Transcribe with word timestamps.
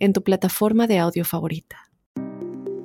en 0.00 0.12
tu 0.12 0.22
plataforma 0.22 0.86
de 0.86 0.98
audio 0.98 1.24
favorita. 1.24 1.90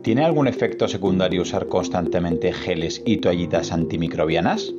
¿Tiene 0.03 0.23
algún 0.23 0.47
efecto 0.47 0.87
secundario 0.87 1.41
usar 1.41 1.67
constantemente 1.67 2.53
geles 2.53 3.01
y 3.05 3.17
toallitas 3.17 3.71
antimicrobianas? 3.71 4.71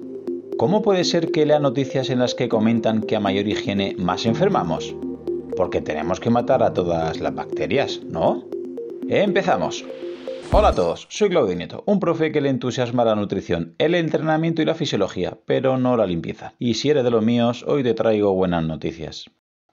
¿Cómo 0.56 0.83
puede 0.83 1.02
ser 1.02 1.33
que 1.33 1.45
lea 1.45 1.59
noticias 1.59 2.11
en 2.11 2.20
las 2.20 2.34
que 2.34 2.48
comentan 2.48 3.01
que 3.02 3.16
a 3.16 3.20
mayor 3.20 3.48
higiene 3.48 3.97
más 3.98 4.25
enfermamos? 4.25 4.95
Porque 5.56 5.80
tenemos 5.80 6.20
que 6.20 6.30
matar 6.30 6.62
a 6.62 6.73
todas 6.73 7.19
las 7.20 7.34
bacterias, 7.34 8.02
¿no? 8.05 8.45
Empezamos. 9.09 9.84
Hola 10.53 10.69
a 10.69 10.75
todos, 10.75 11.09
soy 11.11 11.28
Claudio 11.30 11.56
Nieto, 11.56 11.83
un 11.87 11.98
profe 11.98 12.30
que 12.30 12.41
le 12.41 12.50
entusiasma 12.50 13.05
la 13.05 13.16
nutrición, 13.16 13.75
el 13.78 13.97
entrenamiento 13.97 14.62
y 14.62 14.64
la 14.64 14.77
fisiología, 14.77 15.39
pero 15.45 15.77
no 15.77 15.97
la 15.97 16.06
limpieza. 16.06 16.55
Y 16.61 16.75
si 16.75 16.91
eres 16.91 17.03
de 17.03 17.11
los 17.11 17.25
míos, 17.25 17.64
hoy 17.66 17.83
te 17.83 17.95
traigo 17.95 18.33
buenas 18.33 18.64
noticias. 18.64 19.27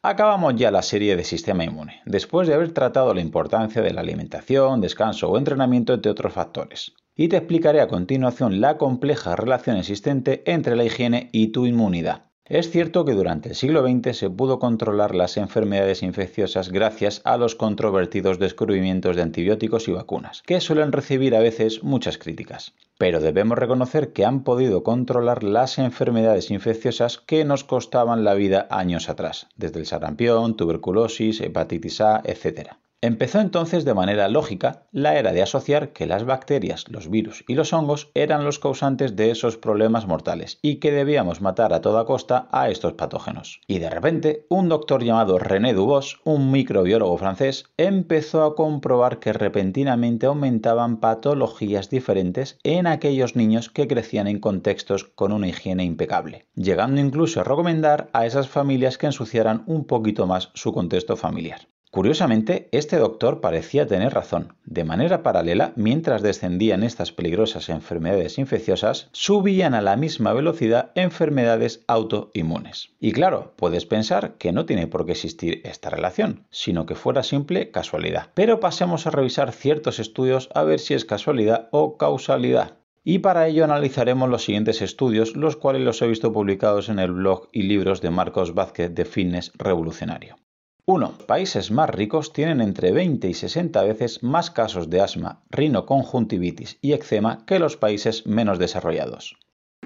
Acabamos 0.06 0.56
ya 0.58 0.70
la 0.70 0.82
serie 0.82 1.16
de 1.16 1.24
sistema 1.24 1.64
inmune, 1.64 2.02
después 2.06 2.46
de 2.46 2.54
haber 2.54 2.74
tratado 2.74 3.14
la 3.14 3.22
importancia 3.22 3.82
de 3.82 3.94
la 3.94 4.02
alimentación, 4.02 4.82
descanso 4.82 5.30
o 5.30 5.38
entrenamiento 5.38 5.94
entre 5.94 6.12
otros 6.12 6.34
factores. 6.34 6.92
Y 7.16 7.30
te 7.30 7.38
explicaré 7.38 7.80
a 7.80 7.88
continuación 7.88 8.60
la 8.60 8.78
compleja 8.78 9.38
relación 9.38 9.78
existente 9.78 10.44
entre 10.46 10.76
la 10.76 10.84
higiene 10.84 11.30
y 11.32 11.54
tu 11.54 11.66
inmunidad. 11.66 12.33
Es 12.46 12.72
cierto 12.72 13.06
que 13.06 13.14
durante 13.14 13.48
el 13.48 13.56
siglo 13.56 13.88
XX 13.88 14.18
se 14.18 14.30
pudo 14.30 14.60
controlar 14.60 15.16
las 15.16 15.38
enfermedades 15.38 16.04
infecciosas 16.04 16.74
gracias 16.74 17.22
a 17.24 17.38
los 17.38 17.56
controvertidos 17.56 18.38
descubrimientos 18.38 19.16
de 19.16 19.22
antibióticos 19.22 19.88
y 19.88 19.94
vacunas, 19.94 20.44
que 20.46 20.60
suelen 20.60 20.92
recibir 20.92 21.38
a 21.38 21.40
veces 21.40 21.84
muchas 21.84 22.18
críticas. 22.18 22.74
Pero 22.98 23.22
debemos 23.22 23.58
reconocer 23.58 24.12
que 24.12 24.26
han 24.26 24.44
podido 24.44 24.84
controlar 24.84 25.42
las 25.42 25.78
enfermedades 25.78 26.52
infecciosas 26.52 27.18
que 27.18 27.46
nos 27.46 27.64
costaban 27.64 28.26
la 28.26 28.34
vida 28.34 28.68
años 28.70 29.08
atrás, 29.08 29.48
desde 29.56 29.80
el 29.80 29.86
sarampión, 29.86 30.58
tuberculosis, 30.58 31.40
hepatitis 31.40 32.02
A, 32.02 32.22
etc. 32.26 32.76
Empezó 33.04 33.42
entonces 33.42 33.84
de 33.84 33.94
manera 33.94 34.30
lógica 34.30 34.88
la 34.94 35.20
era 35.20 35.34
de 35.34 35.42
asociar 35.42 35.92
que 35.92 36.08
las 36.08 36.24
bacterias, 36.24 36.86
los 36.88 37.10
virus 37.10 37.44
y 37.50 37.56
los 37.56 37.74
hongos 37.74 38.10
eran 38.14 38.46
los 38.46 38.60
causantes 38.60 39.18
de 39.18 39.30
esos 39.30 39.58
problemas 39.58 40.08
mortales 40.08 40.58
y 40.62 40.78
que 40.78 40.94
debíamos 40.94 41.42
matar 41.42 41.74
a 41.74 41.82
toda 41.82 42.06
costa 42.06 42.48
a 42.54 42.70
estos 42.70 42.94
patógenos. 42.94 43.60
Y 43.68 43.80
de 43.80 43.90
repente, 43.90 44.46
un 44.48 44.70
doctor 44.70 45.04
llamado 45.04 45.38
René 45.38 45.74
Dubos, 45.74 46.22
un 46.24 46.50
microbiólogo 46.50 47.18
francés, 47.18 47.66
empezó 47.76 48.42
a 48.46 48.56
comprobar 48.56 49.20
que 49.20 49.34
repentinamente 49.34 50.28
aumentaban 50.28 51.02
patologías 51.02 51.90
diferentes 51.90 52.58
en 52.64 52.88
aquellos 52.88 53.36
niños 53.36 53.70
que 53.70 53.86
crecían 53.86 54.28
en 54.28 54.40
contextos 54.40 55.04
con 55.04 55.34
una 55.34 55.50
higiene 55.50 55.84
impecable, 55.84 56.46
llegando 56.56 57.02
incluso 57.02 57.42
a 57.42 57.44
recomendar 57.44 58.10
a 58.14 58.26
esas 58.26 58.48
familias 58.48 58.98
que 58.98 59.08
ensuciaran 59.08 59.64
un 59.66 59.84
poquito 59.84 60.26
más 60.26 60.52
su 60.54 60.72
contexto 60.72 61.18
familiar. 61.18 61.68
Curiosamente, 61.94 62.70
este 62.72 62.98
doctor 62.98 63.40
parecía 63.40 63.86
tener 63.86 64.16
razón. 64.16 64.56
De 64.66 64.84
manera 64.84 65.22
paralela, 65.22 65.74
mientras 65.76 66.24
descendían 66.24 66.82
estas 66.82 67.12
peligrosas 67.12 67.70
enfermedades 67.70 68.40
infecciosas, 68.40 69.10
subían 69.12 69.76
a 69.76 69.82
la 69.84 69.96
misma 69.96 70.34
velocidad 70.34 70.90
enfermedades 70.96 71.84
autoinmunes. 71.86 72.90
Y 73.00 73.12
claro, 73.12 73.54
puedes 73.58 73.86
pensar 73.86 74.34
que 74.40 74.52
no 74.52 74.66
tiene 74.66 74.88
por 74.88 75.06
qué 75.06 75.12
existir 75.12 75.62
esta 75.66 75.92
relación, 75.92 76.48
sino 76.50 76.88
que 76.88 76.96
fuera 76.96 77.22
simple 77.22 77.70
casualidad. 77.70 78.32
Pero 78.34 78.60
pasemos 78.60 79.06
a 79.06 79.12
revisar 79.12 79.52
ciertos 79.52 80.00
estudios 80.00 80.50
a 80.56 80.64
ver 80.64 80.80
si 80.80 80.96
es 80.96 81.06
casualidad 81.06 81.70
o 81.70 81.98
causalidad. 81.98 82.80
Y 83.04 83.20
para 83.20 83.48
ello 83.48 83.66
analizaremos 83.66 84.32
los 84.32 84.44
siguientes 84.44 84.82
estudios, 84.82 85.36
los 85.36 85.58
cuales 85.58 85.84
los 85.84 86.02
he 86.02 86.08
visto 86.08 86.34
publicados 86.34 86.90
en 86.90 86.98
el 86.98 87.12
blog 87.12 87.50
y 87.52 87.62
libros 87.62 88.02
de 88.02 88.10
Marcos 88.10 88.56
Vázquez 88.56 88.96
de 88.96 89.06
Fitness 89.06 89.52
Revolucionario. 89.54 90.38
1. 90.86 91.14
Países 91.28 91.72
más 91.72 91.90
ricos 91.90 92.34
tienen 92.34 92.60
entre 92.60 92.92
20 92.92 93.30
y 93.30 93.34
60 93.34 93.82
veces 93.84 94.22
más 94.22 94.52
casos 94.52 94.90
de 94.90 95.00
asma, 95.00 95.42
rinoconjuntivitis 95.50 96.78
y 96.82 96.92
eczema 96.92 97.46
que 97.46 97.58
los 97.58 97.78
países 97.78 98.28
menos 98.28 98.60
desarrollados. 98.60 99.38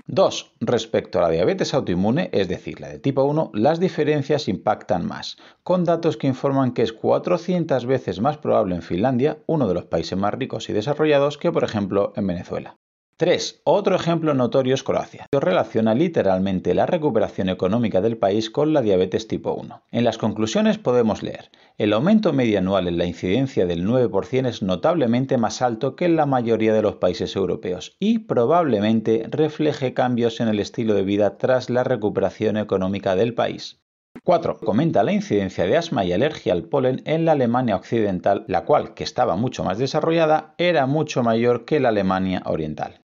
2. 0.07 0.56
Respecto 0.59 1.19
a 1.19 1.22
la 1.22 1.30
diabetes 1.30 1.75
autoinmune, 1.75 2.31
es 2.34 2.47
decir, 2.47 2.81
la 2.81 2.90
de 2.90 2.97
tipo 2.97 3.25
1, 3.25 3.52
las 3.53 3.80
diferencias 3.80 4.47
impactan 4.47 5.06
más, 5.06 5.38
con 5.62 5.84
datos 5.84 6.18
que 6.18 6.25
informan 6.25 6.74
que 6.74 6.81
es 6.81 6.94
400 6.94 7.86
veces 7.86 8.19
más 8.19 8.40
probable 8.40 8.74
en 8.74 8.81
Finlandia, 8.81 9.38
uno 9.46 9.68
de 9.68 9.75
los 9.75 9.86
países 9.86 10.18
más 10.18 10.34
ricos 10.34 10.68
y 10.68 10.74
desarrollados, 10.74 11.38
que 11.38 11.52
por 11.52 11.63
ejemplo 11.63 12.12
en 12.16 12.25
Venezuela. 12.25 12.75
3. 13.19 13.61
Otro 13.63 13.95
ejemplo 13.95 14.35
notorio 14.35 14.75
es 14.75 14.83
Croacia. 14.83 15.25
Relaciona 15.31 15.95
literalmente 15.95 16.75
la 16.75 16.85
recuperación 16.85 17.50
económica 17.50 18.00
del 18.00 18.16
país 18.16 18.51
con 18.51 18.73
la 18.73 18.83
diabetes 18.83 19.28
tipo 19.28 19.55
1. 19.55 19.81
En 19.91 20.03
las 20.03 20.19
conclusiones 20.19 20.78
podemos 20.78 21.23
leer, 21.23 21.50
el 21.79 21.94
aumento 21.94 22.31
medio 22.31 22.59
anual 22.59 22.88
en 22.88 23.00
la 23.00 23.06
incidencia 23.06 23.66
del 23.66 23.88
9% 23.88 24.47
es 24.47 24.61
notablemente 24.61 25.39
más 25.39 25.63
alto 25.63 25.95
que 25.95 26.06
en 26.06 26.16
la 26.16 26.27
mayoría 26.27 26.75
de 26.75 26.83
los 26.83 26.97
países 26.97 27.35
europeos 27.35 27.97
y 28.00 28.19
probablemente 28.19 29.25
refleje 29.31 29.95
cambios 29.95 30.39
en 30.39 30.50
el 30.50 30.59
estilo 30.59 30.94
de 30.94 31.01
vida 31.01 31.39
tras 31.39 31.72
la 31.72 31.83
recuperación 31.83 32.56
económica 32.56 33.16
del 33.16 33.33
país. 33.33 33.81
4. 34.23 34.59
Comenta 34.59 35.01
la 35.01 35.13
incidencia 35.13 35.66
de 35.66 35.75
asma 35.75 36.06
y 36.06 36.13
alergia 36.13 36.53
al 36.53 36.66
polen 36.66 37.01
en 37.06 37.25
la 37.25 37.31
Alemania 37.31 37.77
occidental, 37.77 38.45
la 38.47 38.63
cual, 38.63 38.94
que 38.94 39.03
estaba 39.03 39.35
mucho 39.35 39.63
más 39.63 39.79
desarrollada, 39.79 40.53
era 40.59 40.85
mucho 40.85 41.23
mayor 41.23 41.66
que 41.66 41.79
la 41.79 41.89
Alemania 41.89 42.44
oriental. 42.45 43.01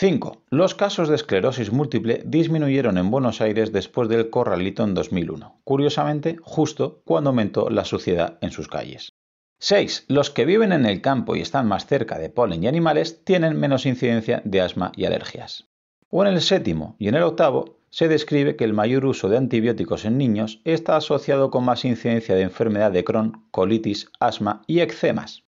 5. 0.00 0.44
Los 0.50 0.76
casos 0.76 1.08
de 1.08 1.16
esclerosis 1.16 1.72
múltiple 1.72 2.22
disminuyeron 2.24 2.98
en 2.98 3.10
Buenos 3.10 3.40
Aires 3.40 3.72
después 3.72 4.08
del 4.08 4.30
corralito 4.30 4.84
en 4.84 4.94
2001, 4.94 5.60
curiosamente 5.64 6.36
justo 6.40 7.02
cuando 7.04 7.30
aumentó 7.30 7.68
la 7.68 7.84
suciedad 7.84 8.38
en 8.40 8.52
sus 8.52 8.68
calles. 8.68 9.14
6. 9.58 10.04
Los 10.06 10.30
que 10.30 10.44
viven 10.44 10.70
en 10.70 10.86
el 10.86 11.00
campo 11.00 11.34
y 11.34 11.40
están 11.40 11.66
más 11.66 11.86
cerca 11.86 12.16
de 12.16 12.30
polen 12.30 12.62
y 12.62 12.68
animales 12.68 13.24
tienen 13.24 13.58
menos 13.58 13.86
incidencia 13.86 14.40
de 14.44 14.60
asma 14.60 14.92
y 14.94 15.04
alergias. 15.04 15.66
O 16.10 16.24
en 16.24 16.32
el 16.32 16.42
séptimo 16.42 16.94
y 17.00 17.08
en 17.08 17.16
el 17.16 17.24
octavo 17.24 17.80
se 17.90 18.06
describe 18.06 18.54
que 18.54 18.62
el 18.62 18.74
mayor 18.74 19.04
uso 19.04 19.28
de 19.28 19.38
antibióticos 19.38 20.04
en 20.04 20.16
niños 20.16 20.60
está 20.62 20.94
asociado 20.94 21.50
con 21.50 21.64
más 21.64 21.84
incidencia 21.84 22.36
de 22.36 22.42
enfermedad 22.42 22.92
de 22.92 23.02
Crohn, 23.02 23.48
colitis, 23.50 24.12
asma 24.20 24.62
y 24.68 24.78
eczemas. 24.78 25.42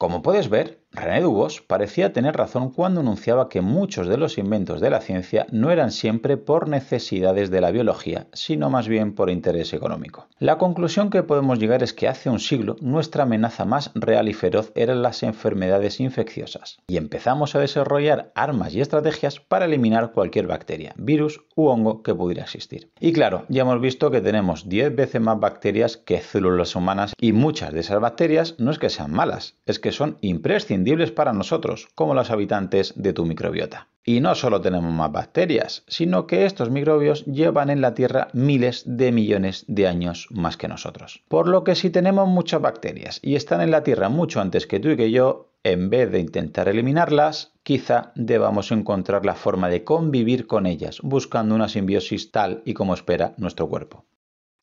Como 0.00 0.22
puedes 0.22 0.48
ver, 0.48 0.82
René 0.92 1.20
Dubos 1.20 1.60
parecía 1.60 2.12
tener 2.12 2.36
razón 2.36 2.72
cuando 2.72 3.00
anunciaba 3.00 3.48
que 3.48 3.60
muchos 3.60 4.08
de 4.08 4.16
los 4.16 4.38
inventos 4.38 4.80
de 4.80 4.90
la 4.90 5.00
ciencia 5.00 5.46
no 5.52 5.70
eran 5.70 5.92
siempre 5.92 6.36
por 6.36 6.68
necesidades 6.68 7.48
de 7.48 7.60
la 7.60 7.70
biología, 7.70 8.26
sino 8.32 8.70
más 8.70 8.88
bien 8.88 9.14
por 9.14 9.30
interés 9.30 9.72
económico. 9.72 10.26
La 10.40 10.58
conclusión 10.58 11.08
que 11.08 11.22
podemos 11.22 11.60
llegar 11.60 11.84
es 11.84 11.92
que 11.92 12.08
hace 12.08 12.28
un 12.28 12.40
siglo 12.40 12.74
nuestra 12.80 13.22
amenaza 13.22 13.64
más 13.64 13.92
real 13.94 14.28
y 14.28 14.32
feroz 14.32 14.72
eran 14.74 15.00
las 15.00 15.22
enfermedades 15.22 16.00
infecciosas, 16.00 16.80
y 16.88 16.96
empezamos 16.96 17.54
a 17.54 17.60
desarrollar 17.60 18.32
armas 18.34 18.74
y 18.74 18.80
estrategias 18.80 19.38
para 19.38 19.66
eliminar 19.66 20.10
cualquier 20.10 20.48
bacteria, 20.48 20.92
virus 20.96 21.40
u 21.54 21.68
hongo 21.68 22.02
que 22.02 22.16
pudiera 22.16 22.42
existir. 22.42 22.90
Y 22.98 23.12
claro, 23.12 23.44
ya 23.48 23.62
hemos 23.62 23.80
visto 23.80 24.10
que 24.10 24.20
tenemos 24.20 24.68
10 24.68 24.96
veces 24.96 25.20
más 25.20 25.38
bacterias 25.38 25.96
que 25.96 26.20
células 26.20 26.74
humanas 26.74 27.14
y 27.16 27.32
muchas 27.32 27.72
de 27.72 27.80
esas 27.80 28.00
bacterias 28.00 28.56
no 28.58 28.72
es 28.72 28.80
que 28.80 28.90
sean 28.90 29.12
malas, 29.12 29.56
es 29.66 29.78
que 29.78 29.92
son 29.92 30.18
imprescindibles 30.20 30.79
para 31.14 31.32
nosotros, 31.32 31.88
como 31.94 32.14
los 32.14 32.30
habitantes 32.30 32.94
de 32.96 33.12
tu 33.12 33.24
microbiota. 33.24 33.88
Y 34.04 34.20
no 34.20 34.34
solo 34.34 34.60
tenemos 34.60 34.92
más 34.92 35.12
bacterias, 35.12 35.84
sino 35.86 36.26
que 36.26 36.46
estos 36.46 36.70
microbios 36.70 37.24
llevan 37.26 37.68
en 37.70 37.80
la 37.80 37.94
Tierra 37.94 38.28
miles 38.32 38.82
de 38.86 39.12
millones 39.12 39.64
de 39.68 39.86
años 39.86 40.26
más 40.30 40.56
que 40.56 40.68
nosotros. 40.68 41.22
Por 41.28 41.48
lo 41.48 41.64
que 41.64 41.74
si 41.74 41.90
tenemos 41.90 42.26
muchas 42.26 42.62
bacterias 42.62 43.20
y 43.22 43.36
están 43.36 43.60
en 43.60 43.70
la 43.70 43.82
Tierra 43.82 44.08
mucho 44.08 44.40
antes 44.40 44.66
que 44.66 44.80
tú 44.80 44.88
y 44.88 44.96
que 44.96 45.10
yo, 45.10 45.52
en 45.64 45.90
vez 45.90 46.10
de 46.10 46.20
intentar 46.20 46.68
eliminarlas, 46.68 47.52
quizá 47.62 48.12
debamos 48.14 48.72
encontrar 48.72 49.26
la 49.26 49.34
forma 49.34 49.68
de 49.68 49.84
convivir 49.84 50.46
con 50.46 50.66
ellas, 50.66 51.00
buscando 51.02 51.54
una 51.54 51.68
simbiosis 51.68 52.32
tal 52.32 52.62
y 52.64 52.72
como 52.72 52.94
espera 52.94 53.34
nuestro 53.36 53.68
cuerpo. 53.68 54.06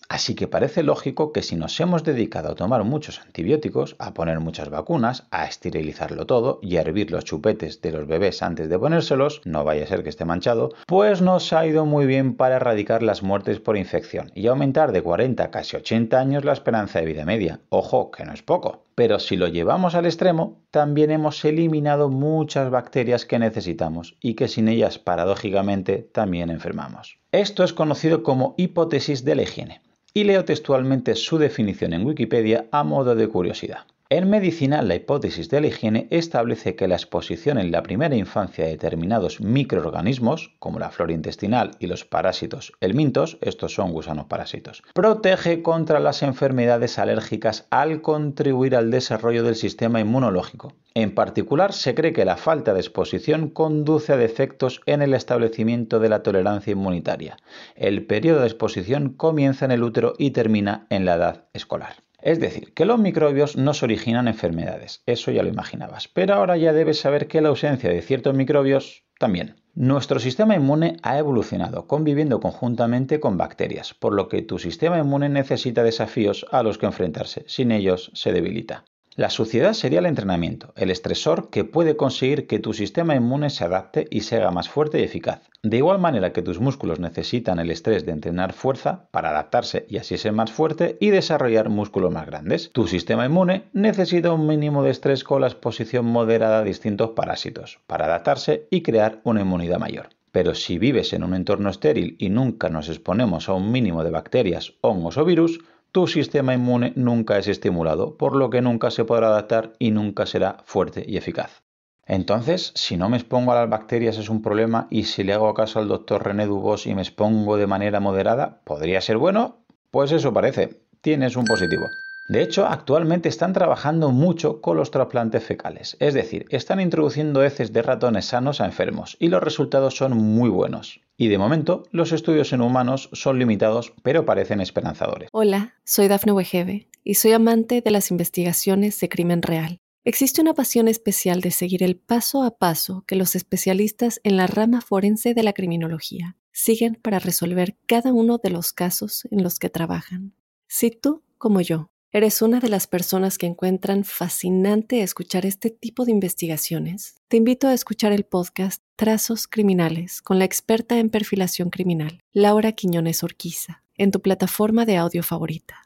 Así 0.10 0.36
que 0.36 0.48
parece 0.48 0.84
lógico 0.84 1.34
que 1.34 1.42
si 1.42 1.58
nos 1.58 1.78
hemos 1.82 2.04
dedicado 2.04 2.52
a 2.52 2.56
tomar 2.56 2.86
muchos 2.86 3.20
antibióticos, 3.20 3.98
a 4.00 4.14
poner 4.14 4.40
muchas 4.40 4.70
vacunas, 4.70 5.28
a 5.32 5.46
esterilizarlo 5.46 6.26
todo 6.26 6.60
y 6.62 6.78
a 6.78 6.82
hervir 6.82 7.12
los 7.12 7.26
chupetes 7.26 7.82
de 7.82 7.92
los 7.92 8.08
bebés 8.08 8.42
antes 8.42 8.70
de 8.70 8.80
ponérselos, 8.80 9.42
no 9.44 9.66
vaya 9.66 9.84
a 9.84 9.88
ser 9.88 10.04
que 10.04 10.10
esté 10.10 10.24
manchado, 10.24 10.70
pues 10.86 11.22
nos 11.22 11.52
ha 11.52 11.66
ido 11.68 11.86
muy 11.86 12.06
bien 12.06 12.36
para 12.36 12.56
erradicar 12.56 13.04
las 13.04 13.22
muertes 13.22 13.60
por 13.60 13.76
infección 13.76 14.32
y 14.34 14.48
aumentar 14.48 14.94
de 14.94 15.02
40 15.02 15.44
a 15.44 15.52
casi 15.52 15.76
80 15.76 16.18
años 16.18 16.46
la 16.46 16.54
esperanza 16.54 17.00
de 17.00 17.06
vida 17.06 17.26
media. 17.26 17.60
Ojo, 17.70 18.10
que 18.10 18.24
no 18.24 18.34
es 18.34 18.44
poco. 18.44 18.86
Pero 18.96 19.20
si 19.20 19.36
lo 19.36 19.48
llevamos 19.48 19.94
al 19.94 20.06
extremo, 20.06 20.62
también 20.72 21.12
hemos 21.12 21.46
eliminado 21.46 22.10
muchas 22.10 22.72
bacterias 22.72 23.26
que 23.26 23.38
necesitamos 23.40 24.16
y 24.22 24.34
que 24.34 24.48
sin 24.48 24.70
ellas, 24.70 24.98
paradójicamente, 24.98 25.98
también 26.12 26.50
enfermamos. 26.50 27.20
Esto 27.32 27.64
es 27.64 27.74
conocido 27.74 28.24
como 28.24 28.56
hipótesis 28.58 29.24
de 29.24 29.36
la 29.36 29.44
higiene. 29.44 29.82
Y 30.18 30.24
leo 30.24 30.46
textualmente 30.46 31.14
su 31.14 31.38
definición 31.38 31.94
en 31.94 32.04
Wikipedia 32.04 32.66
a 32.72 32.84
modo 32.84 33.14
de 33.14 33.28
curiosidad. 33.28 33.82
En 34.10 34.30
medicina, 34.30 34.82
la 34.84 34.96
hipótesis 34.96 35.50
de 35.50 35.60
la 35.60 35.68
higiene 35.68 36.08
establece 36.12 36.78
que 36.78 36.88
la 36.88 36.96
exposición 36.96 37.58
en 37.58 37.72
la 37.72 37.84
primera 37.84 38.16
infancia 38.16 38.64
de 38.64 38.70
determinados 38.70 39.42
microorganismos, 39.42 40.56
como 40.60 40.80
la 40.80 40.92
flora 40.92 41.12
intestinal 41.12 41.72
y 41.80 41.88
los 41.88 42.06
parásitos 42.06 42.72
helmintos, 42.80 43.38
estos 43.42 43.74
son 43.74 43.92
gusanos 43.92 44.28
parásitos, 44.28 44.82
protege 44.94 45.62
contra 45.62 46.00
las 46.00 46.24
enfermedades 46.24 47.00
alérgicas 47.00 47.68
al 47.70 48.02
contribuir 48.02 48.78
al 48.78 48.92
desarrollo 48.92 49.44
del 49.44 49.58
sistema 49.58 50.00
inmunológico. 50.00 50.72
En 50.94 51.14
particular, 51.14 51.74
se 51.74 51.94
cree 51.94 52.14
que 52.14 52.24
la 52.24 52.38
falta 52.38 52.74
de 52.74 52.80
exposición 52.80 53.50
conduce 53.50 54.14
a 54.14 54.18
defectos 54.18 54.80
en 54.86 55.02
el 55.02 55.14
establecimiento 55.16 56.00
de 56.00 56.08
la 56.08 56.24
tolerancia 56.24 56.72
inmunitaria. 56.72 57.36
El 57.76 58.06
periodo 58.06 58.40
de 58.40 58.48
exposición 58.48 59.10
comienza 59.10 59.66
en 59.66 59.72
el 59.72 59.84
útero 59.84 60.14
y 60.18 60.32
termina 60.32 60.88
en 60.90 61.04
la 61.04 61.16
edad 61.16 61.44
escolar. 61.52 62.07
Es 62.28 62.42
decir, 62.42 62.74
que 62.74 62.84
los 62.84 63.00
microbios 63.00 63.56
no 63.56 63.74
se 63.74 63.86
originan 63.86 64.28
enfermedades, 64.28 65.02
eso 65.06 65.32
ya 65.32 65.44
lo 65.44 65.48
imaginabas, 65.48 66.10
pero 66.10 66.34
ahora 66.34 66.58
ya 66.58 66.74
debes 66.74 67.00
saber 67.00 67.30
que 67.30 67.40
la 67.40 67.48
ausencia 67.48 67.90
de 67.90 68.02
ciertos 68.02 68.36
microbios 68.36 69.06
también. 69.18 69.56
Nuestro 69.76 70.20
sistema 70.20 70.54
inmune 70.54 70.98
ha 71.04 71.18
evolucionado 71.18 71.88
conviviendo 71.88 72.42
conjuntamente 72.42 73.22
con 73.22 73.38
bacterias, 73.38 73.94
por 73.94 74.14
lo 74.14 74.28
que 74.28 74.42
tu 74.42 74.60
sistema 74.60 75.00
inmune 75.00 75.30
necesita 75.30 75.84
desafíos 75.84 76.46
a 76.52 76.64
los 76.64 76.78
que 76.78 76.88
enfrentarse, 76.88 77.46
sin 77.48 77.72
ellos 77.72 78.12
se 78.14 78.34
debilita. 78.34 78.84
La 79.18 79.32
suciedad 79.32 79.74
sería 79.74 79.98
el 79.98 80.06
entrenamiento, 80.06 80.74
el 80.76 80.92
estresor 80.92 81.50
que 81.50 81.64
puede 81.64 81.98
conseguir 81.98 82.46
que 82.46 82.60
tu 82.60 82.74
sistema 82.74 83.16
inmune 83.16 83.50
se 83.50 83.64
adapte 83.64 84.06
y 84.12 84.22
se 84.22 84.36
haga 84.36 84.52
más 84.52 84.70
fuerte 84.70 85.00
y 85.00 85.04
eficaz. 85.04 85.42
De 85.64 85.78
igual 85.78 85.98
manera 85.98 86.34
que 86.34 86.44
tus 86.44 86.60
músculos 86.60 87.00
necesitan 87.00 87.58
el 87.58 87.72
estrés 87.72 88.06
de 88.06 88.12
entrenar 88.12 88.54
fuerza 88.54 89.08
para 89.10 89.32
adaptarse 89.32 89.88
y 89.90 89.98
así 89.98 90.20
ser 90.20 90.34
más 90.34 90.52
fuerte 90.52 90.98
y 91.00 91.10
desarrollar 91.10 91.70
músculos 91.70 92.14
más 92.14 92.28
grandes, 92.28 92.70
tu 92.74 92.86
sistema 92.86 93.26
inmune 93.26 93.64
necesita 93.74 94.32
un 94.32 94.46
mínimo 94.46 94.84
de 94.84 94.92
estrés 94.92 95.24
con 95.24 95.42
la 95.42 95.48
exposición 95.48 96.06
moderada 96.06 96.60
a 96.60 96.64
distintos 96.64 97.10
parásitos 97.16 97.80
para 97.88 98.06
adaptarse 98.06 98.68
y 98.70 98.84
crear 98.84 99.20
una 99.24 99.42
inmunidad 99.42 99.80
mayor. 99.80 100.10
Pero 100.32 100.54
si 100.54 100.78
vives 100.78 101.14
en 101.14 101.24
un 101.24 101.34
entorno 101.34 101.72
estéril 101.72 102.18
y 102.20 102.30
nunca 102.30 102.70
nos 102.70 102.88
exponemos 102.88 103.50
a 103.50 103.54
un 103.54 103.72
mínimo 103.72 104.04
de 104.04 104.12
bacterias, 104.12 104.76
hongos 104.82 105.18
o 105.18 105.26
virus, 105.26 105.60
tu 105.92 106.08
sistema 106.08 106.54
inmune 106.54 106.94
nunca 106.96 107.38
es 107.38 107.48
estimulado, 107.48 108.18
por 108.18 108.36
lo 108.36 108.50
que 108.50 108.62
nunca 108.62 108.92
se 108.92 109.06
podrá 109.06 109.28
adaptar 109.28 109.74
y 109.80 109.92
nunca 109.92 110.26
será 110.26 110.58
fuerte 110.64 111.04
y 111.08 111.18
eficaz. 111.18 111.64
Entonces, 112.06 112.72
si 112.76 112.96
no 112.96 113.10
me 113.10 113.18
expongo 113.18 113.52
a 113.52 113.56
las 113.56 113.70
bacterias 113.70 114.18
es 114.18 114.30
un 114.30 114.42
problema 114.42 114.88
y 114.90 115.04
si 115.04 115.24
le 115.24 115.34
hago 115.34 115.54
caso 115.54 115.80
al 115.80 115.90
doctor 115.90 116.24
René 116.24 116.46
Dubos 116.46 116.88
y 116.88 116.96
me 116.96 117.02
expongo 117.02 117.58
de 117.58 117.68
manera 117.68 118.00
moderada, 118.00 118.62
¿podría 118.64 119.02
ser 119.02 119.18
bueno? 119.18 119.58
Pues 119.92 120.12
eso 120.14 120.34
parece. 120.34 120.82
Tienes 121.02 121.36
un 121.36 121.46
positivo. 121.46 121.86
De 122.30 122.42
hecho, 122.42 122.68
actualmente 122.68 123.30
están 123.30 123.54
trabajando 123.54 124.12
mucho 124.12 124.60
con 124.60 124.76
los 124.76 124.92
trasplantes 124.92 125.46
fecales, 125.46 125.96
es 126.02 126.14
decir, 126.14 126.46
están 126.50 126.82
introduciendo 126.82 127.42
heces 127.42 127.72
de 127.72 127.82
ratones 127.82 128.26
sanos 128.26 128.60
a 128.60 128.66
enfermos 128.66 129.16
y 129.18 129.30
los 129.30 129.42
resultados 129.42 129.96
son 129.96 130.18
muy 130.18 130.50
buenos. 130.50 131.00
Y 131.16 131.30
de 131.30 131.38
momento, 131.38 131.84
los 131.92 132.12
estudios 132.12 132.52
en 132.52 132.60
humanos 132.60 133.10
son 133.14 133.40
limitados, 133.40 133.94
pero 134.04 134.26
parecen 134.26 134.60
esperanzadores. 134.60 135.30
Hola, 135.32 135.76
soy 135.86 136.10
Dafne 136.10 136.34
Wegebe 136.34 136.90
y 137.06 137.14
soy 137.14 137.32
amante 137.32 137.82
de 137.82 137.92
las 137.92 138.12
investigaciones 138.12 139.00
de 139.00 139.08
crimen 139.08 139.42
real. 139.42 139.80
Existe 140.04 140.42
una 140.42 140.54
pasión 140.54 140.90
especial 140.90 141.40
de 141.40 141.52
seguir 141.52 141.82
el 141.82 141.96
paso 141.96 142.44
a 142.44 142.58
paso 142.58 143.06
que 143.08 143.16
los 143.16 143.36
especialistas 143.36 144.20
en 144.24 144.36
la 144.36 144.48
rama 144.48 144.82
forense 144.82 145.34
de 145.34 145.44
la 145.44 145.54
criminología 145.54 146.36
siguen 146.52 147.00
para 147.02 147.20
resolver 147.20 147.78
cada 147.88 148.12
uno 148.12 148.38
de 148.38 148.50
los 148.50 148.74
casos 148.74 149.26
en 149.32 149.44
los 149.44 149.60
que 149.60 149.70
trabajan. 149.70 150.34
Si 150.68 150.92
tú, 150.92 151.24
como 151.38 151.62
yo, 151.62 151.90
¿Eres 152.14 152.42
una 152.42 152.62
de 152.62 152.70
las 152.70 152.88
personas 152.88 153.38
que 153.38 153.48
encuentran 153.48 154.06
fascinante 154.06 155.02
escuchar 155.02 155.46
este 155.46 155.70
tipo 155.70 156.06
de 156.06 156.12
investigaciones? 156.12 157.16
Te 157.28 157.36
invito 157.36 157.68
a 157.68 157.74
escuchar 157.74 158.14
el 158.14 158.24
podcast 158.24 158.82
Trazos 158.96 159.46
Criminales 159.46 160.22
con 160.22 160.40
la 160.40 160.46
experta 160.46 161.00
en 161.00 161.10
perfilación 161.10 161.70
criminal, 161.70 162.22
Laura 162.32 162.72
Quiñones 162.72 163.24
Orquiza, 163.24 163.84
en 163.98 164.12
tu 164.12 164.22
plataforma 164.22 164.86
de 164.86 164.96
audio 164.96 165.22
favorita. 165.22 165.82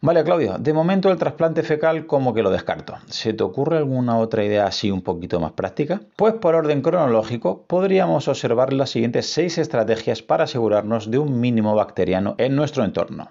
Vale, 0.00 0.24
Claudio, 0.24 0.58
de 0.58 0.72
momento 0.72 1.08
el 1.08 1.18
trasplante 1.18 1.62
fecal 1.62 2.04
como 2.06 2.34
que 2.34 2.42
lo 2.42 2.50
descarto. 2.50 2.96
¿Se 3.06 3.32
te 3.32 3.44
ocurre 3.44 3.76
alguna 3.76 4.18
otra 4.18 4.44
idea 4.44 4.66
así 4.66 4.90
un 4.90 5.02
poquito 5.02 5.38
más 5.38 5.52
práctica? 5.52 6.00
Pues 6.16 6.34
por 6.34 6.56
orden 6.56 6.82
cronológico 6.82 7.64
podríamos 7.68 8.26
observar 8.26 8.72
las 8.72 8.90
siguientes 8.90 9.26
seis 9.26 9.56
estrategias 9.58 10.20
para 10.20 10.44
asegurarnos 10.44 11.12
de 11.12 11.18
un 11.18 11.40
mínimo 11.40 11.76
bacteriano 11.76 12.34
en 12.38 12.56
nuestro 12.56 12.82
entorno. 12.82 13.30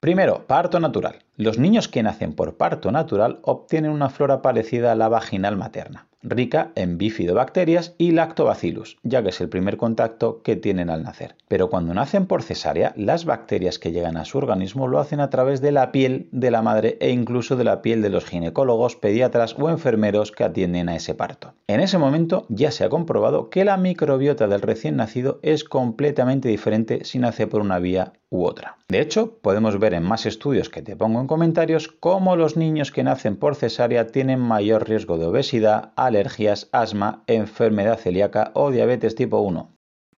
Primero, 0.00 0.46
parto 0.46 0.80
natural. 0.80 1.18
Los 1.40 1.58
niños 1.58 1.88
que 1.88 2.02
nacen 2.02 2.34
por 2.34 2.58
parto 2.58 2.92
natural 2.92 3.38
obtienen 3.40 3.92
una 3.92 4.10
flora 4.10 4.42
parecida 4.42 4.92
a 4.92 4.94
la 4.94 5.08
vaginal 5.08 5.56
materna, 5.56 6.06
rica 6.22 6.70
en 6.74 6.98
bifidobacterias 6.98 7.94
y 7.96 8.10
lactobacillus, 8.10 8.98
ya 9.04 9.22
que 9.22 9.30
es 9.30 9.40
el 9.40 9.48
primer 9.48 9.78
contacto 9.78 10.42
que 10.42 10.56
tienen 10.56 10.90
al 10.90 11.02
nacer. 11.02 11.36
Pero 11.48 11.70
cuando 11.70 11.94
nacen 11.94 12.26
por 12.26 12.42
cesárea, 12.42 12.92
las 12.94 13.24
bacterias 13.24 13.78
que 13.78 13.90
llegan 13.90 14.18
a 14.18 14.26
su 14.26 14.36
organismo 14.36 14.86
lo 14.86 14.98
hacen 14.98 15.20
a 15.20 15.30
través 15.30 15.62
de 15.62 15.72
la 15.72 15.92
piel 15.92 16.28
de 16.30 16.50
la 16.50 16.60
madre 16.60 16.98
e 17.00 17.08
incluso 17.08 17.56
de 17.56 17.64
la 17.64 17.80
piel 17.80 18.02
de 18.02 18.10
los 18.10 18.26
ginecólogos, 18.26 18.96
pediatras 18.96 19.56
o 19.58 19.70
enfermeros 19.70 20.32
que 20.32 20.44
atienden 20.44 20.90
a 20.90 20.96
ese 20.96 21.14
parto. 21.14 21.54
En 21.68 21.80
ese 21.80 21.96
momento 21.96 22.44
ya 22.50 22.70
se 22.70 22.84
ha 22.84 22.90
comprobado 22.90 23.48
que 23.48 23.64
la 23.64 23.78
microbiota 23.78 24.46
del 24.46 24.60
recién 24.60 24.96
nacido 24.96 25.40
es 25.42 25.64
completamente 25.64 26.50
diferente 26.50 27.06
si 27.06 27.18
nace 27.18 27.46
por 27.46 27.62
una 27.62 27.78
vía 27.78 28.12
u 28.28 28.44
otra. 28.44 28.76
De 28.88 29.00
hecho, 29.00 29.38
podemos 29.42 29.78
ver 29.78 29.94
en 29.94 30.04
más 30.04 30.24
estudios 30.24 30.68
que 30.68 30.82
te 30.82 30.96
pongo 30.96 31.20
en 31.20 31.26
comentarios 31.30 31.86
cómo 31.86 32.34
los 32.34 32.56
niños 32.56 32.90
que 32.90 33.04
nacen 33.04 33.36
por 33.36 33.54
cesárea 33.54 34.08
tienen 34.08 34.40
mayor 34.40 34.88
riesgo 34.88 35.16
de 35.16 35.26
obesidad, 35.26 35.92
alergias, 35.94 36.68
asma, 36.72 37.22
enfermedad 37.28 38.00
celíaca 38.00 38.50
o 38.54 38.72
diabetes 38.72 39.14
tipo 39.14 39.38
1. 39.38 39.72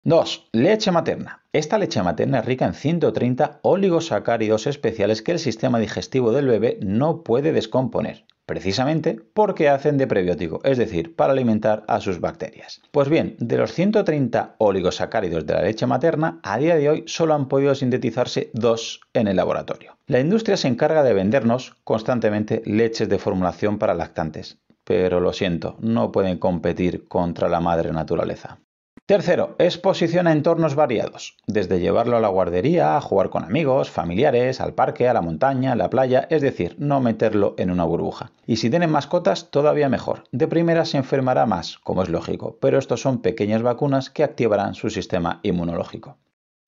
2. 0.04 0.48
Leche 0.52 0.90
materna. 0.90 1.44
Esta 1.52 1.76
leche 1.76 2.02
materna 2.02 2.38
es 2.38 2.46
rica 2.46 2.64
en 2.64 2.72
130 2.72 3.58
oligosacáridos 3.60 4.66
especiales 4.66 5.20
que 5.20 5.32
el 5.32 5.38
sistema 5.38 5.78
digestivo 5.78 6.32
del 6.32 6.46
bebé 6.46 6.78
no 6.80 7.22
puede 7.22 7.52
descomponer 7.52 8.24
precisamente 8.46 9.20
porque 9.34 9.68
hacen 9.68 9.98
de 9.98 10.06
prebiótico, 10.06 10.60
es 10.64 10.78
decir, 10.78 11.14
para 11.16 11.32
alimentar 11.32 11.84
a 11.88 12.00
sus 12.00 12.20
bacterias. 12.20 12.82
Pues 12.90 13.08
bien, 13.08 13.36
de 13.38 13.56
los 13.56 13.72
130 13.72 14.56
oligosacáridos 14.58 15.46
de 15.46 15.54
la 15.54 15.62
leche 15.62 15.86
materna, 15.86 16.40
a 16.42 16.58
día 16.58 16.76
de 16.76 16.88
hoy 16.88 17.04
solo 17.06 17.34
han 17.34 17.48
podido 17.48 17.74
sintetizarse 17.74 18.50
dos 18.52 19.00
en 19.12 19.28
el 19.28 19.36
laboratorio. 19.36 19.96
La 20.06 20.20
industria 20.20 20.56
se 20.56 20.68
encarga 20.68 21.02
de 21.02 21.14
vendernos 21.14 21.76
constantemente 21.84 22.62
leches 22.64 23.08
de 23.08 23.18
formulación 23.18 23.78
para 23.78 23.94
lactantes, 23.94 24.58
pero 24.84 25.20
lo 25.20 25.32
siento, 25.32 25.76
no 25.80 26.12
pueden 26.12 26.38
competir 26.38 27.06
contra 27.08 27.48
la 27.48 27.60
madre 27.60 27.92
naturaleza. 27.92 28.58
Tercero, 29.04 29.56
exposición 29.58 30.28
a 30.28 30.32
entornos 30.32 30.76
variados, 30.76 31.36
desde 31.48 31.80
llevarlo 31.80 32.16
a 32.16 32.20
la 32.20 32.28
guardería, 32.28 32.96
a 32.96 33.00
jugar 33.00 33.30
con 33.30 33.42
amigos, 33.42 33.90
familiares, 33.90 34.60
al 34.60 34.74
parque, 34.74 35.08
a 35.08 35.12
la 35.12 35.20
montaña, 35.20 35.72
a 35.72 35.76
la 35.76 35.90
playa, 35.90 36.28
es 36.30 36.40
decir, 36.40 36.76
no 36.78 37.00
meterlo 37.00 37.56
en 37.58 37.72
una 37.72 37.84
burbuja. 37.84 38.30
Y 38.46 38.58
si 38.58 38.70
tienen 38.70 38.92
mascotas, 38.92 39.50
todavía 39.50 39.88
mejor. 39.88 40.22
De 40.30 40.46
primera 40.46 40.84
se 40.84 40.98
enfermará 40.98 41.46
más, 41.46 41.78
como 41.78 42.04
es 42.04 42.10
lógico, 42.10 42.58
pero 42.60 42.78
estos 42.78 43.00
son 43.00 43.22
pequeñas 43.22 43.62
vacunas 43.62 44.08
que 44.08 44.22
activarán 44.22 44.74
su 44.74 44.88
sistema 44.88 45.40
inmunológico. 45.42 46.18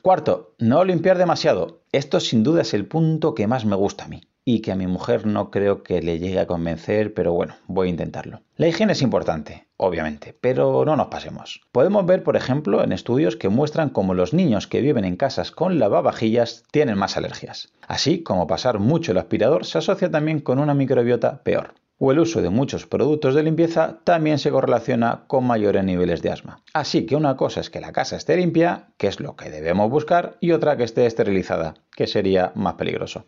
Cuarto, 0.02 0.56
no 0.58 0.84
limpiar 0.84 1.18
demasiado. 1.18 1.82
Esto 1.92 2.18
sin 2.18 2.42
duda 2.42 2.62
es 2.62 2.74
el 2.74 2.88
punto 2.88 3.36
que 3.36 3.46
más 3.46 3.64
me 3.64 3.76
gusta 3.76 4.06
a 4.06 4.08
mí 4.08 4.22
y 4.44 4.60
que 4.60 4.72
a 4.72 4.76
mi 4.76 4.86
mujer 4.86 5.26
no 5.26 5.50
creo 5.50 5.82
que 5.82 6.02
le 6.02 6.18
llegue 6.18 6.38
a 6.38 6.46
convencer, 6.46 7.14
pero 7.14 7.32
bueno, 7.32 7.54
voy 7.66 7.88
a 7.88 7.90
intentarlo. 7.90 8.42
La 8.56 8.68
higiene 8.68 8.92
es 8.92 9.02
importante, 9.02 9.66
obviamente, 9.76 10.36
pero 10.38 10.84
no 10.84 10.96
nos 10.96 11.08
pasemos. 11.08 11.62
Podemos 11.72 12.04
ver, 12.04 12.22
por 12.22 12.36
ejemplo, 12.36 12.84
en 12.84 12.92
estudios 12.92 13.36
que 13.36 13.48
muestran 13.48 13.90
cómo 13.90 14.14
los 14.14 14.34
niños 14.34 14.66
que 14.66 14.82
viven 14.82 15.04
en 15.04 15.16
casas 15.16 15.50
con 15.50 15.78
lavavajillas 15.78 16.64
tienen 16.70 16.98
más 16.98 17.16
alergias. 17.16 17.72
Así 17.88 18.22
como 18.22 18.46
pasar 18.46 18.78
mucho 18.78 19.12
el 19.12 19.18
aspirador 19.18 19.64
se 19.64 19.78
asocia 19.78 20.10
también 20.10 20.40
con 20.40 20.58
una 20.58 20.74
microbiota 20.74 21.42
peor. 21.42 21.74
O 21.98 22.10
el 22.10 22.18
uso 22.18 22.42
de 22.42 22.50
muchos 22.50 22.86
productos 22.86 23.34
de 23.34 23.44
limpieza 23.44 24.00
también 24.02 24.38
se 24.38 24.50
correlaciona 24.50 25.24
con 25.28 25.44
mayores 25.44 25.84
niveles 25.84 26.22
de 26.22 26.32
asma. 26.32 26.60
Así 26.72 27.06
que 27.06 27.14
una 27.14 27.36
cosa 27.36 27.60
es 27.60 27.70
que 27.70 27.80
la 27.80 27.92
casa 27.92 28.16
esté 28.16 28.36
limpia, 28.36 28.88
que 28.98 29.06
es 29.06 29.20
lo 29.20 29.36
que 29.36 29.48
debemos 29.48 29.88
buscar, 29.90 30.36
y 30.40 30.50
otra 30.50 30.76
que 30.76 30.82
esté 30.82 31.06
esterilizada, 31.06 31.74
que 31.96 32.08
sería 32.08 32.50
más 32.56 32.74
peligroso. 32.74 33.26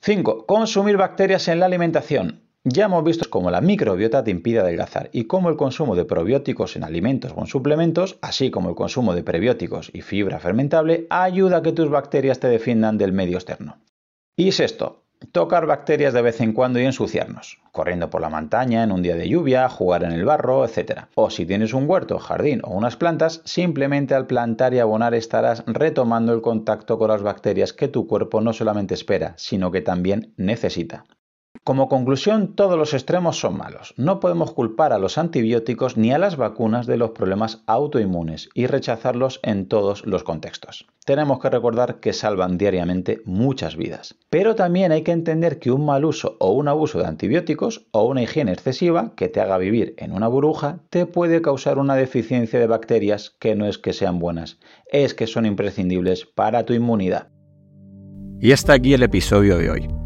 5. 0.00 0.46
Consumir 0.46 0.96
bacterias 0.96 1.48
en 1.48 1.60
la 1.60 1.66
alimentación. 1.66 2.42
Ya 2.68 2.86
hemos 2.86 3.04
visto 3.04 3.30
cómo 3.30 3.50
la 3.50 3.60
microbiota 3.60 4.24
te 4.24 4.32
impide 4.32 4.58
adelgazar 4.58 5.08
y 5.12 5.24
cómo 5.24 5.50
el 5.50 5.56
consumo 5.56 5.94
de 5.94 6.04
probióticos 6.04 6.74
en 6.74 6.82
alimentos 6.82 7.32
o 7.36 7.40
en 7.40 7.46
suplementos, 7.46 8.18
así 8.22 8.50
como 8.50 8.68
el 8.68 8.74
consumo 8.74 9.14
de 9.14 9.22
prebióticos 9.22 9.90
y 9.92 10.00
fibra 10.00 10.40
fermentable, 10.40 11.06
ayuda 11.08 11.58
a 11.58 11.62
que 11.62 11.72
tus 11.72 11.88
bacterias 11.90 12.40
te 12.40 12.48
defiendan 12.48 12.98
del 12.98 13.12
medio 13.12 13.36
externo. 13.36 13.78
Y 14.36 14.52
sexto, 14.52 15.05
tocar 15.32 15.66
bacterias 15.66 16.12
de 16.12 16.22
vez 16.22 16.40
en 16.40 16.52
cuando 16.52 16.80
y 16.80 16.84
ensuciarnos, 16.84 17.58
corriendo 17.72 18.10
por 18.10 18.20
la 18.20 18.28
montaña 18.28 18.82
en 18.82 18.92
un 18.92 19.02
día 19.02 19.16
de 19.16 19.28
lluvia, 19.28 19.68
jugar 19.68 20.04
en 20.04 20.12
el 20.12 20.24
barro, 20.24 20.64
etc. 20.64 21.06
O 21.14 21.30
si 21.30 21.46
tienes 21.46 21.72
un 21.72 21.88
huerto, 21.88 22.18
jardín 22.18 22.60
o 22.64 22.70
unas 22.70 22.96
plantas, 22.96 23.42
simplemente 23.44 24.14
al 24.14 24.26
plantar 24.26 24.74
y 24.74 24.78
abonar 24.78 25.14
estarás 25.14 25.64
retomando 25.66 26.32
el 26.32 26.42
contacto 26.42 26.98
con 26.98 27.08
las 27.08 27.22
bacterias 27.22 27.72
que 27.72 27.88
tu 27.88 28.06
cuerpo 28.06 28.40
no 28.40 28.52
solamente 28.52 28.94
espera, 28.94 29.34
sino 29.36 29.70
que 29.70 29.80
también 29.80 30.34
necesita. 30.36 31.04
Como 31.66 31.88
conclusión, 31.88 32.54
todos 32.54 32.78
los 32.78 32.94
extremos 32.94 33.40
son 33.40 33.56
malos. 33.56 33.92
No 33.96 34.20
podemos 34.20 34.52
culpar 34.52 34.92
a 34.92 35.00
los 35.00 35.18
antibióticos 35.18 35.96
ni 35.96 36.12
a 36.12 36.18
las 36.18 36.36
vacunas 36.36 36.86
de 36.86 36.96
los 36.96 37.10
problemas 37.10 37.64
autoinmunes 37.66 38.50
y 38.54 38.68
rechazarlos 38.68 39.40
en 39.42 39.66
todos 39.66 40.06
los 40.06 40.22
contextos. 40.22 40.86
Tenemos 41.04 41.40
que 41.40 41.50
recordar 41.50 41.98
que 41.98 42.12
salvan 42.12 42.56
diariamente 42.56 43.20
muchas 43.24 43.74
vidas. 43.74 44.14
Pero 44.30 44.54
también 44.54 44.92
hay 44.92 45.02
que 45.02 45.10
entender 45.10 45.58
que 45.58 45.72
un 45.72 45.84
mal 45.84 46.04
uso 46.04 46.36
o 46.38 46.52
un 46.52 46.68
abuso 46.68 47.00
de 47.00 47.06
antibióticos 47.06 47.88
o 47.90 48.04
una 48.04 48.22
higiene 48.22 48.52
excesiva 48.52 49.14
que 49.16 49.28
te 49.28 49.40
haga 49.40 49.58
vivir 49.58 49.96
en 49.98 50.12
una 50.12 50.28
burbuja 50.28 50.78
te 50.88 51.04
puede 51.04 51.42
causar 51.42 51.78
una 51.78 51.96
deficiencia 51.96 52.60
de 52.60 52.68
bacterias 52.68 53.34
que 53.40 53.56
no 53.56 53.66
es 53.66 53.78
que 53.78 53.92
sean 53.92 54.20
buenas, 54.20 54.60
es 54.92 55.14
que 55.14 55.26
son 55.26 55.46
imprescindibles 55.46 56.26
para 56.26 56.64
tu 56.64 56.74
inmunidad. 56.74 57.26
Y 58.38 58.52
hasta 58.52 58.74
aquí 58.74 58.94
el 58.94 59.02
episodio 59.02 59.58
de 59.58 59.70
hoy. 59.70 60.05